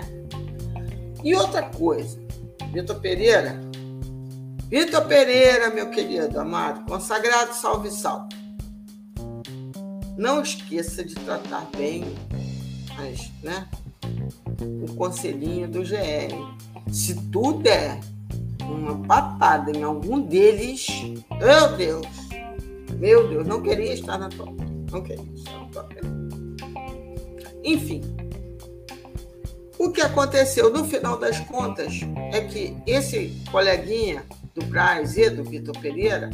[1.23, 2.19] E outra coisa,
[2.71, 3.59] Vitor Pereira.
[4.69, 8.29] Vitor Pereira, meu querido, amado, consagrado, salve, salve.
[10.15, 12.03] Não esqueça de tratar bem
[12.99, 13.67] as, né,
[14.83, 16.91] o conselhinho do GR.
[16.91, 17.99] Se tu der
[18.61, 20.85] uma patada em algum deles,
[21.39, 22.07] meu Deus,
[22.99, 24.45] meu Deus, não queria estar na tua
[24.91, 25.89] Não queria estar na tua
[27.63, 28.01] Enfim,
[29.77, 35.43] o que aconteceu no final das contas é que esse coleguinha do Braz e do
[35.43, 36.29] Vitor Pereira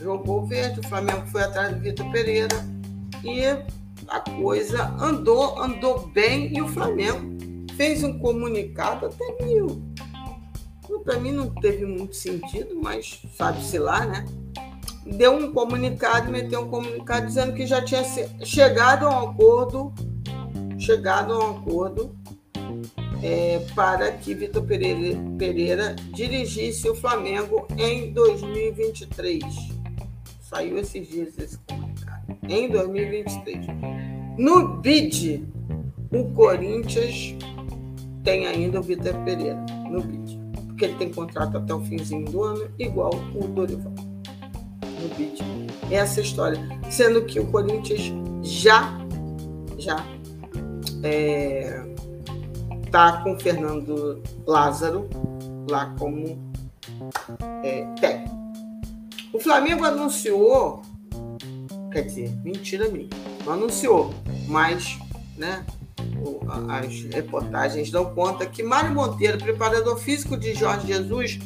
[0.00, 2.56] jogou verde, o Flamengo foi atrás do Vitor Pereira
[3.22, 3.44] e
[4.08, 7.34] a coisa andou, andou bem e o Flamengo
[7.76, 9.82] fez um comunicado até mil.
[11.04, 14.24] Para mim não teve muito sentido, mas sabe-se lá, né?
[15.06, 18.02] Deu um comunicado, meteu um comunicado dizendo que já tinha
[18.42, 19.92] chegado a um acordo,
[20.78, 22.14] chegado a um acordo
[23.24, 29.42] é, para que Vitor Pereira, Pereira dirigisse o Flamengo em 2023.
[30.42, 32.36] Saiu esses dias esse comunicado.
[32.46, 33.66] Em 2023.
[34.36, 35.42] No BID,
[36.12, 37.34] o Corinthians
[38.22, 40.38] tem ainda o Vitor Pereira no BID.
[40.66, 43.94] Porque ele tem contrato até o finzinho do ano, igual o Dorival.
[45.00, 45.40] No BID.
[45.90, 46.60] Essa história.
[46.90, 48.98] Sendo que o Corinthians já,
[49.78, 50.04] já
[51.02, 51.93] é,
[52.94, 55.10] tá com Fernando Lázaro
[55.68, 56.54] lá como
[57.64, 58.36] é, técnico.
[59.32, 60.80] O Flamengo anunciou,
[61.90, 63.08] quer dizer, mentira minha,
[63.44, 64.14] não anunciou,
[64.46, 64.96] mas
[65.36, 65.66] né,
[66.68, 71.40] as reportagens dão conta que Mário Monteiro, preparador físico de Jorge Jesus,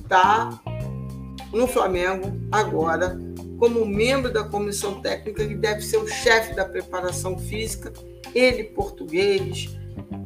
[0.00, 0.60] está
[1.52, 3.16] no Flamengo agora
[3.56, 7.92] como membro da comissão técnica que deve ser o chefe da preparação física,
[8.34, 9.70] ele português,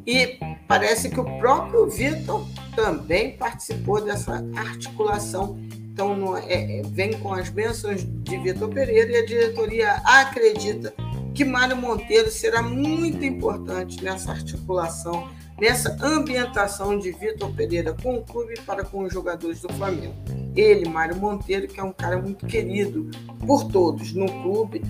[0.05, 5.59] e parece que o próprio Vitor também participou dessa articulação.
[5.91, 10.93] Então, é, é, vem com as bênçãos de Vitor Pereira e a diretoria acredita
[11.33, 15.29] que Mário Monteiro será muito importante nessa articulação,
[15.59, 20.15] nessa ambientação de Vitor Pereira com o clube para com os jogadores do Flamengo.
[20.55, 23.09] Ele, Mário Monteiro, que é um cara muito querido
[23.45, 24.81] por todos no clube,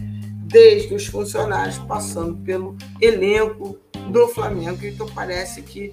[0.49, 3.77] desde os funcionários, passando pelo elenco
[4.11, 4.85] do Flamengo.
[4.85, 5.91] Então parece que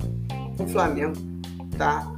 [0.59, 1.17] o Flamengo
[1.71, 2.13] está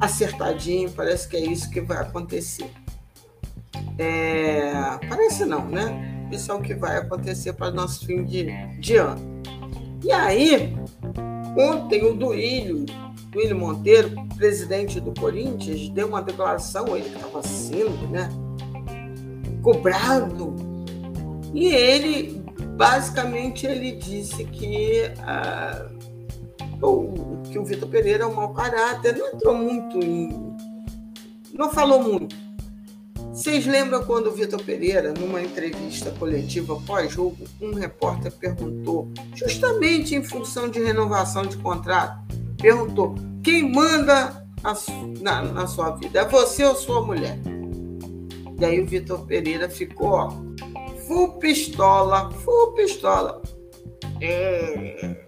[0.00, 2.70] acertadinho, parece que é isso que vai acontecer.
[3.98, 4.72] É,
[5.08, 6.26] parece não, né?
[6.30, 8.46] Isso é o que vai acontecer para nosso fim de,
[8.78, 9.42] de ano.
[10.02, 10.76] E aí,
[11.56, 12.84] ontem o Duílio,
[13.30, 18.28] Duílio Monteiro, presidente do Corinthians, deu uma declaração, ele estava sendo né,
[19.62, 20.54] cobrado.
[21.54, 22.42] E ele
[22.76, 25.88] basicamente ele disse que, ah,
[26.82, 30.28] o, que o Vitor Pereira é um mau caráter, não entrou muito em.
[31.52, 32.34] não falou muito.
[33.32, 40.22] Vocês lembram quando o Vitor Pereira, numa entrevista coletiva pós-jogo, um repórter perguntou, justamente em
[40.22, 42.20] função de renovação de contrato,
[42.60, 44.44] perguntou: quem manda
[45.20, 46.20] na, na sua vida?
[46.20, 47.38] É você ou sua mulher?
[48.60, 50.32] E aí o Vitor Pereira ficou, ó,
[51.06, 53.42] full pistola, full pistola.
[54.20, 55.24] É...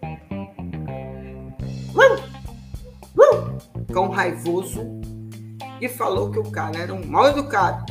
[3.97, 4.83] Cão raivoso
[5.81, 7.87] e falou que o cara era um mal educado.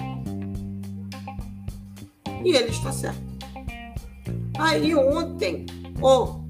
[2.44, 3.20] E ele está certo.
[4.60, 5.66] Aí ontem
[6.00, 6.46] o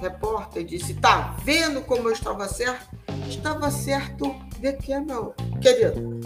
[0.00, 2.96] repórter disse: Tá vendo como eu estava certo?
[3.28, 6.20] Estava certo de que, meu querido?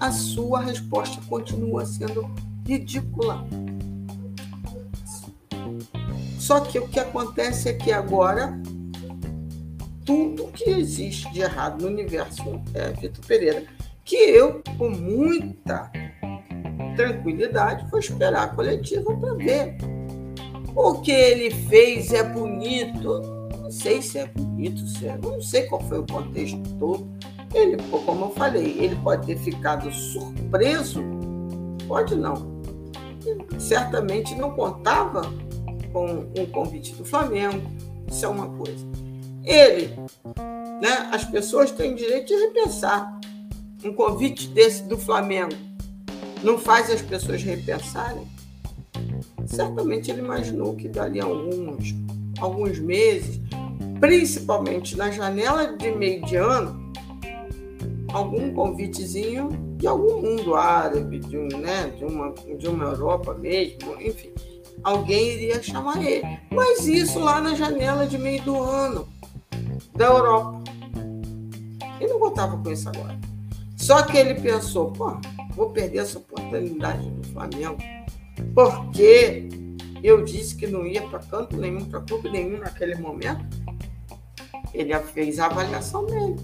[0.00, 2.32] A sua resposta continua sendo
[2.66, 3.46] ridícula.
[6.38, 8.60] Só que o que acontece é que agora
[10.04, 13.64] tudo que existe de errado no universo é Vitor Pereira,
[14.04, 15.90] que eu, com muita
[16.96, 19.76] tranquilidade, vou esperar a coletiva para ver.
[20.74, 23.22] O que ele fez é bonito,
[23.60, 27.08] não sei se é bonito, se é, não sei qual foi o contexto todo.
[27.54, 31.02] Ele, como eu falei, ele pode ter ficado surpreso,
[31.86, 32.51] pode não
[33.58, 35.22] certamente não contava
[35.92, 37.70] com um convite do Flamengo.
[38.08, 38.86] Isso é uma coisa.
[39.44, 39.88] Ele,
[40.80, 43.20] né, as pessoas têm direito de repensar.
[43.84, 45.54] Um convite desse do Flamengo
[46.42, 48.26] não faz as pessoas repensarem?
[49.46, 51.94] Certamente ele imaginou que dali a alguns,
[52.38, 53.40] alguns meses,
[54.00, 56.81] principalmente na janela de meio de ano,
[58.12, 64.00] algum convitezinho de algum mundo árabe, de, um, né, de, uma, de uma Europa mesmo,
[64.00, 64.30] enfim,
[64.82, 66.38] alguém iria chamar ele.
[66.50, 69.08] Mas isso lá na janela de meio do ano
[69.96, 70.62] da Europa.
[72.00, 73.18] Ele não contava com isso agora.
[73.76, 75.16] Só que ele pensou, pô,
[75.54, 77.78] vou perder essa oportunidade do Flamengo,
[78.54, 79.48] porque
[80.02, 83.44] eu disse que não ia para canto nenhum, para clube nenhum naquele momento.
[84.72, 86.36] Ele fez a avaliação dele.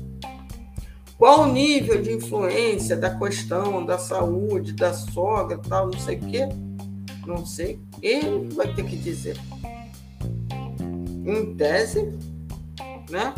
[1.19, 6.21] Qual o nível de influência da questão da saúde, da sogra, tal, não sei o
[6.21, 6.49] quê?
[7.27, 7.81] Não sei.
[8.01, 9.37] Ele vai ter que dizer.
[11.27, 12.17] Em tese,
[13.11, 13.35] né?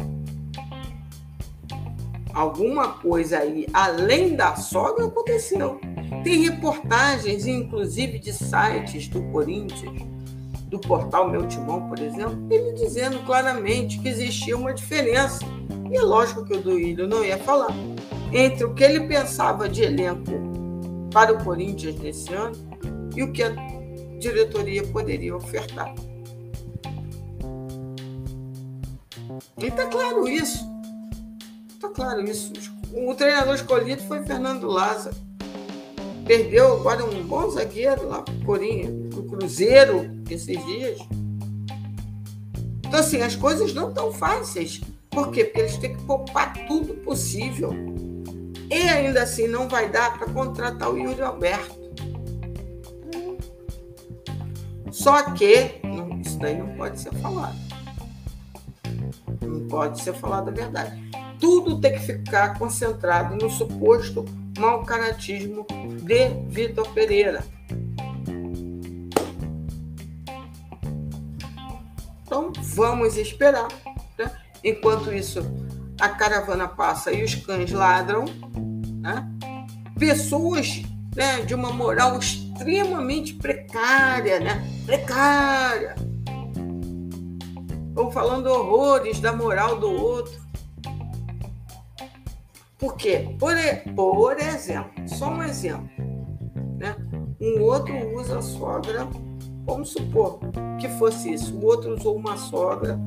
[2.34, 5.80] Alguma coisa aí, além da sogra, aconteceu.
[6.22, 10.02] Tem reportagens, inclusive de sites do Corinthians,
[10.70, 15.44] do portal Meu Timão, por exemplo, ele dizendo claramente que existia uma diferença.
[15.90, 17.74] E é lógico que o Duílio não ia falar.
[18.32, 20.30] Entre o que ele pensava de elenco
[21.12, 22.54] para o Corinthians nesse ano
[23.16, 23.52] e o que a
[24.20, 25.92] diretoria poderia ofertar.
[29.58, 30.64] E está claro isso.
[31.74, 32.52] Está claro isso.
[32.92, 35.16] O treinador escolhido foi Fernando Lázaro.
[36.24, 40.98] Perdeu agora um bom zagueiro lá para o Cruzeiro esses dias.
[42.86, 44.82] Então, assim, as coisas não estão fáceis.
[45.08, 45.44] Por quê?
[45.44, 47.72] Porque eles têm que poupar tudo possível.
[48.70, 51.80] E ainda assim não vai dar para contratar o Yuri Alberto.
[54.92, 57.56] Só que não, isso daí não pode ser falado.
[59.40, 61.00] Não pode ser falado a verdade.
[61.40, 64.26] Tudo tem que ficar concentrado no suposto
[64.58, 65.66] mau caratismo
[66.02, 67.42] de Vitor Pereira.
[72.74, 73.68] Vamos esperar.
[74.18, 74.30] Né?
[74.62, 75.40] Enquanto isso,
[76.00, 78.24] a caravana passa e os cães ladram.
[79.00, 79.28] Né?
[79.98, 80.82] Pessoas
[81.14, 84.66] né, de uma moral extremamente precária, né?
[84.86, 85.94] Precária.
[87.88, 90.40] Estão falando horrores da moral do outro.
[92.78, 93.36] Por quê?
[93.38, 93.54] Por,
[93.94, 95.90] por exemplo, só um exemplo.
[96.78, 96.96] Né?
[97.38, 99.06] Um outro usa a sogra
[99.70, 100.40] Vamos supor
[100.80, 101.54] que fosse isso.
[101.54, 102.98] O outro usou uma sogra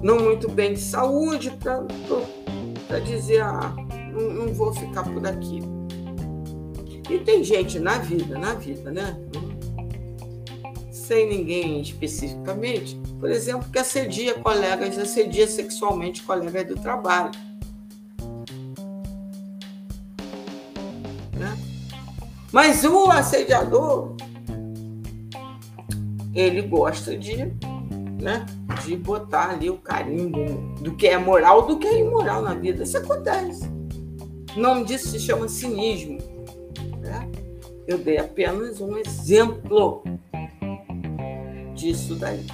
[0.00, 1.50] não muito bem de saúde
[2.86, 3.74] para dizer, ah,
[4.12, 5.60] não, não vou ficar por aqui.
[7.10, 9.18] E tem gente na vida, na vida, né?
[10.92, 17.32] Sem ninguém especificamente, por exemplo, que assedia colegas, assedia sexualmente colegas do trabalho.
[21.36, 21.58] Né?
[22.52, 24.13] Mas o assediador
[26.34, 27.36] ele gosta de,
[28.20, 28.44] né,
[28.84, 30.44] de botar ali o carimbo
[30.80, 32.82] do que é moral, do que é imoral na vida.
[32.82, 33.68] Isso acontece.
[34.56, 36.18] O nome disso se chama cinismo.
[37.00, 37.30] Né?
[37.86, 40.02] Eu dei apenas um exemplo
[41.74, 42.44] disso daí.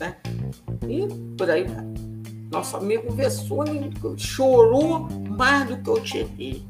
[0.00, 0.16] Né?
[0.88, 1.84] E por aí vai.
[2.50, 6.66] Nosso amigo Vessone chorou mais do que o Thierry.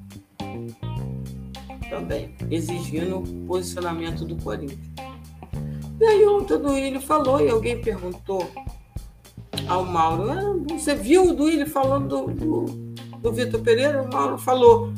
[1.91, 5.06] Também, exigindo o posicionamento do Corinthians.
[6.07, 8.49] E aí o Duílio falou e alguém perguntou
[9.67, 12.65] ao Mauro, ah, você viu o Duílio falando do, do,
[13.19, 14.05] do Vitor Pereira?
[14.05, 14.93] O Mauro falou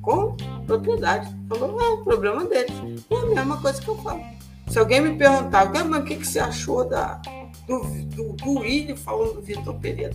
[0.00, 1.28] com propriedade.
[1.48, 2.72] Falou, é o problema dele.
[3.10, 4.22] É a mesma coisa que eu falo.
[4.68, 7.20] Se alguém me perguntar, mas o que, que você achou da,
[7.66, 10.14] do, do Duílio falando do Vitor Pereira?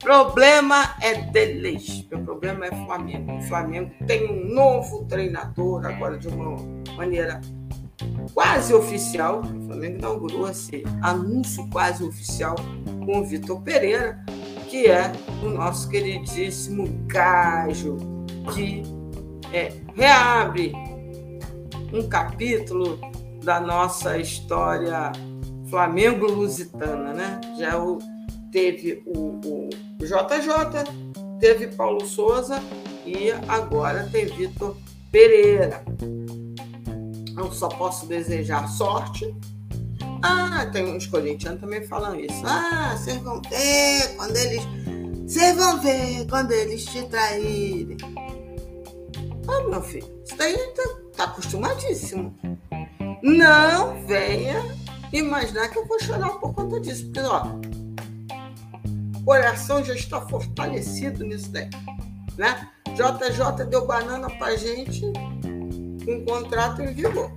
[0.00, 2.04] Problema é deles.
[2.10, 3.38] Meu problema é Flamengo.
[3.38, 6.56] O Flamengo tem um novo treinador agora de uma
[6.96, 7.40] maneira
[8.34, 12.56] quase oficial, o Flamengo inaugurou esse anúncio quase oficial
[13.04, 14.24] com o Vitor Pereira,
[14.68, 15.12] que é
[15.42, 17.96] o nosso queridíssimo gajo
[18.52, 18.82] que
[19.52, 20.72] é, reabre
[21.92, 22.98] um capítulo
[23.42, 25.12] da nossa história
[25.70, 27.40] Flamengo-Lusitana, né?
[27.58, 27.98] Já o,
[28.50, 29.68] teve o, o
[30.00, 30.84] JJ,
[31.40, 32.62] teve Paulo Souza
[33.06, 34.76] e agora tem Vitor
[35.10, 35.84] Pereira.
[37.38, 39.32] Eu só posso desejar sorte.
[40.22, 42.42] Ah, tem uns corintianos também falando isso.
[42.44, 44.62] Ah, vocês vão ver quando eles.
[45.24, 47.96] Vocês vão ver quando eles te traírem.
[49.46, 50.82] Ah, meu filho, isso daí tá,
[51.16, 52.36] tá acostumadíssimo.
[53.22, 54.64] Não venha
[55.12, 57.04] imaginar que eu vou chorar por conta disso.
[57.04, 57.44] Porque, ó,
[59.20, 61.70] o coração já está fortalecido nisso daí.
[62.36, 62.68] Né?
[62.94, 65.04] JJ deu banana pra gente
[66.08, 67.30] um contrato em vigor.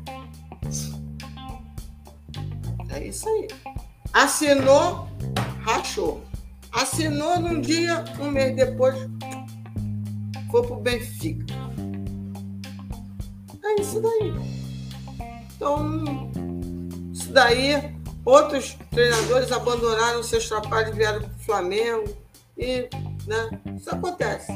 [2.89, 3.47] É isso aí.
[4.13, 5.07] Assinou,
[5.61, 6.23] rachou.
[6.71, 8.95] Assinou num dia, um mês depois,
[10.49, 11.53] foi pro Benfica.
[13.63, 14.33] É isso daí.
[15.55, 16.03] Então,
[17.13, 17.95] isso daí,
[18.25, 22.15] outros treinadores abandonaram seus trabalhos e vieram pro Flamengo.
[22.57, 22.89] E,
[23.27, 24.51] né, isso acontece.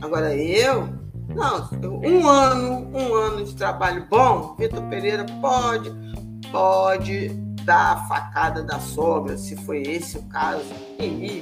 [0.00, 0.97] Agora eu
[1.38, 1.68] não,
[2.04, 5.90] um ano, um ano de trabalho bom, Vitor Pereira pode,
[6.50, 7.28] pode
[7.64, 10.64] dar a facada da sogra, se foi esse o caso,
[10.98, 11.40] e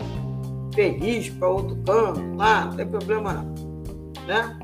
[0.74, 3.54] feliz para outro canto, lá, não tem problema não.
[4.26, 4.58] Né?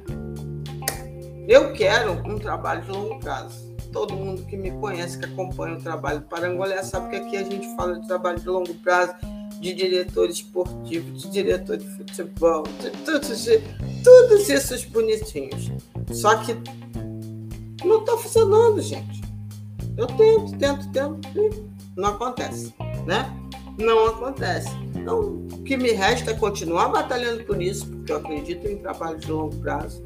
[1.49, 3.73] Eu quero um trabalho de longo prazo.
[3.91, 7.45] Todo mundo que me conhece, que acompanha o trabalho do Parangolé, sabe que aqui a
[7.45, 9.15] gente fala de trabalho de longo prazo
[9.63, 13.61] de diretor esportivo, de diretor de futebol, de todos, de,
[14.03, 15.71] todos esses bonitinhos.
[16.11, 16.57] Só que
[17.85, 19.23] não está funcionando, gente.
[19.97, 21.63] Eu tento, tento, tento, e
[21.97, 22.75] não acontece,
[23.07, 23.33] né?
[23.79, 24.69] Não acontece.
[24.97, 29.19] Então, o que me resta é continuar batalhando por isso, porque eu acredito em trabalho
[29.19, 30.05] de longo prazo.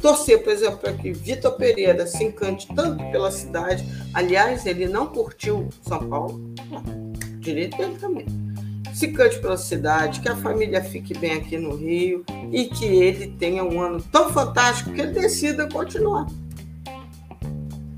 [0.00, 3.84] Torcer, por exemplo, para que Vitor Pereira se encante tanto pela cidade.
[4.14, 6.54] Aliás, ele não curtiu São Paulo.
[7.40, 8.45] Direito dele também.
[8.96, 13.26] Se cante pela cidade, que a família fique bem aqui no Rio e que ele
[13.38, 16.26] tenha um ano tão fantástico que ele decida continuar.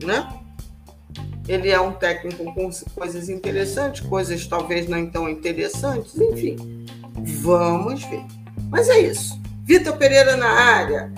[0.04, 0.28] Né?
[1.46, 6.84] Ele é um técnico com coisas interessantes, coisas talvez não tão interessantes, enfim.
[7.42, 8.24] Vamos ver.
[8.68, 9.40] Mas é isso.
[9.62, 11.12] Vitor Pereira na área.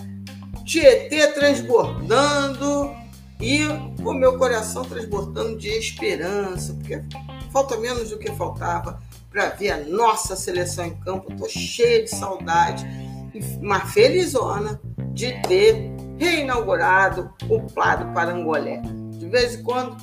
[0.67, 2.95] Tietê transbordando
[3.41, 3.65] e
[4.05, 7.03] o meu coração transbordando de esperança, porque
[7.51, 9.01] falta menos do que faltava
[9.31, 11.33] para ver a nossa seleção em campo.
[11.33, 12.85] Estou cheia de saudade
[13.33, 14.81] e uma felizona
[15.13, 18.83] de ter reinaugurado o Plado Parangolé.
[19.19, 19.97] De vez em quando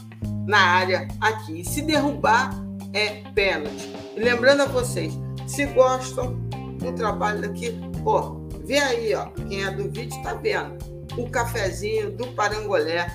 [0.47, 1.63] na área aqui.
[1.63, 2.51] Se derrubar
[2.93, 3.93] é pênalti.
[4.15, 5.13] E lembrando a vocês,
[5.45, 6.35] se gostam
[6.79, 10.77] do trabalho daqui, pô, vê aí, ó, quem é do vídeo está vendo.
[11.17, 13.07] O cafezinho do Parangolé.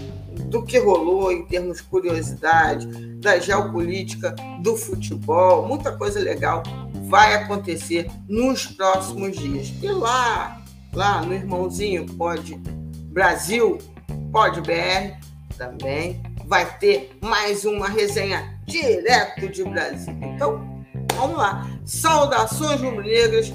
[0.45, 2.87] do que rolou em termos de curiosidade,
[3.17, 6.63] da geopolítica, do futebol, muita coisa legal
[7.09, 9.73] vai acontecer nos próximos dias.
[9.81, 10.61] E lá,
[10.93, 12.55] lá no irmãozinho Pode
[13.11, 13.79] Brasil,
[14.31, 15.17] Pode BR,
[15.57, 20.15] também vai ter mais uma resenha direto de Brasil.
[20.21, 21.67] Então, vamos lá.
[21.83, 23.51] Saudações rubro-negras.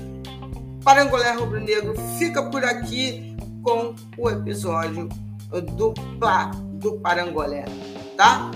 [0.82, 5.08] Parangolé Rubro Negro fica por aqui com o episódio
[5.76, 7.64] do Plá do Parangolé,
[8.16, 8.50] tá?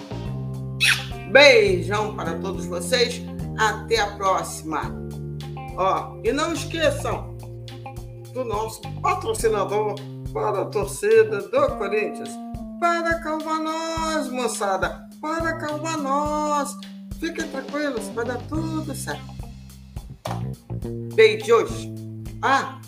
[1.31, 3.23] Beijão para todos vocês,
[3.57, 4.83] até a próxima.
[5.77, 7.35] Ó, e não esqueçam
[8.35, 9.95] do nosso patrocinador
[10.39, 12.31] para a torcida do Corinthians.
[12.79, 16.77] Para acalmar nós, moçada, para acalmar nós.
[17.19, 19.25] Fiquem tranquilos, vai dar tudo certo.
[21.15, 21.89] Beijos.
[22.41, 22.79] Ah,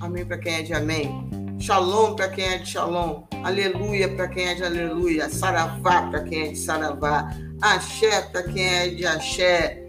[0.00, 1.28] Amém para quem é de amém.
[1.60, 3.22] Shalom para quem é de shalom.
[3.44, 5.28] Aleluia para quem é de aleluia.
[5.28, 7.30] Saravá para quem é de saravá.
[7.60, 9.84] Axé para quem é de axé.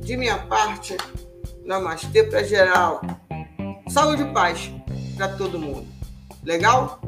[0.00, 0.96] De minha parte,
[1.64, 3.00] namastê para geral.
[3.88, 4.70] Saúde e paz
[5.16, 5.93] para todo mundo.
[6.44, 7.00] Legal?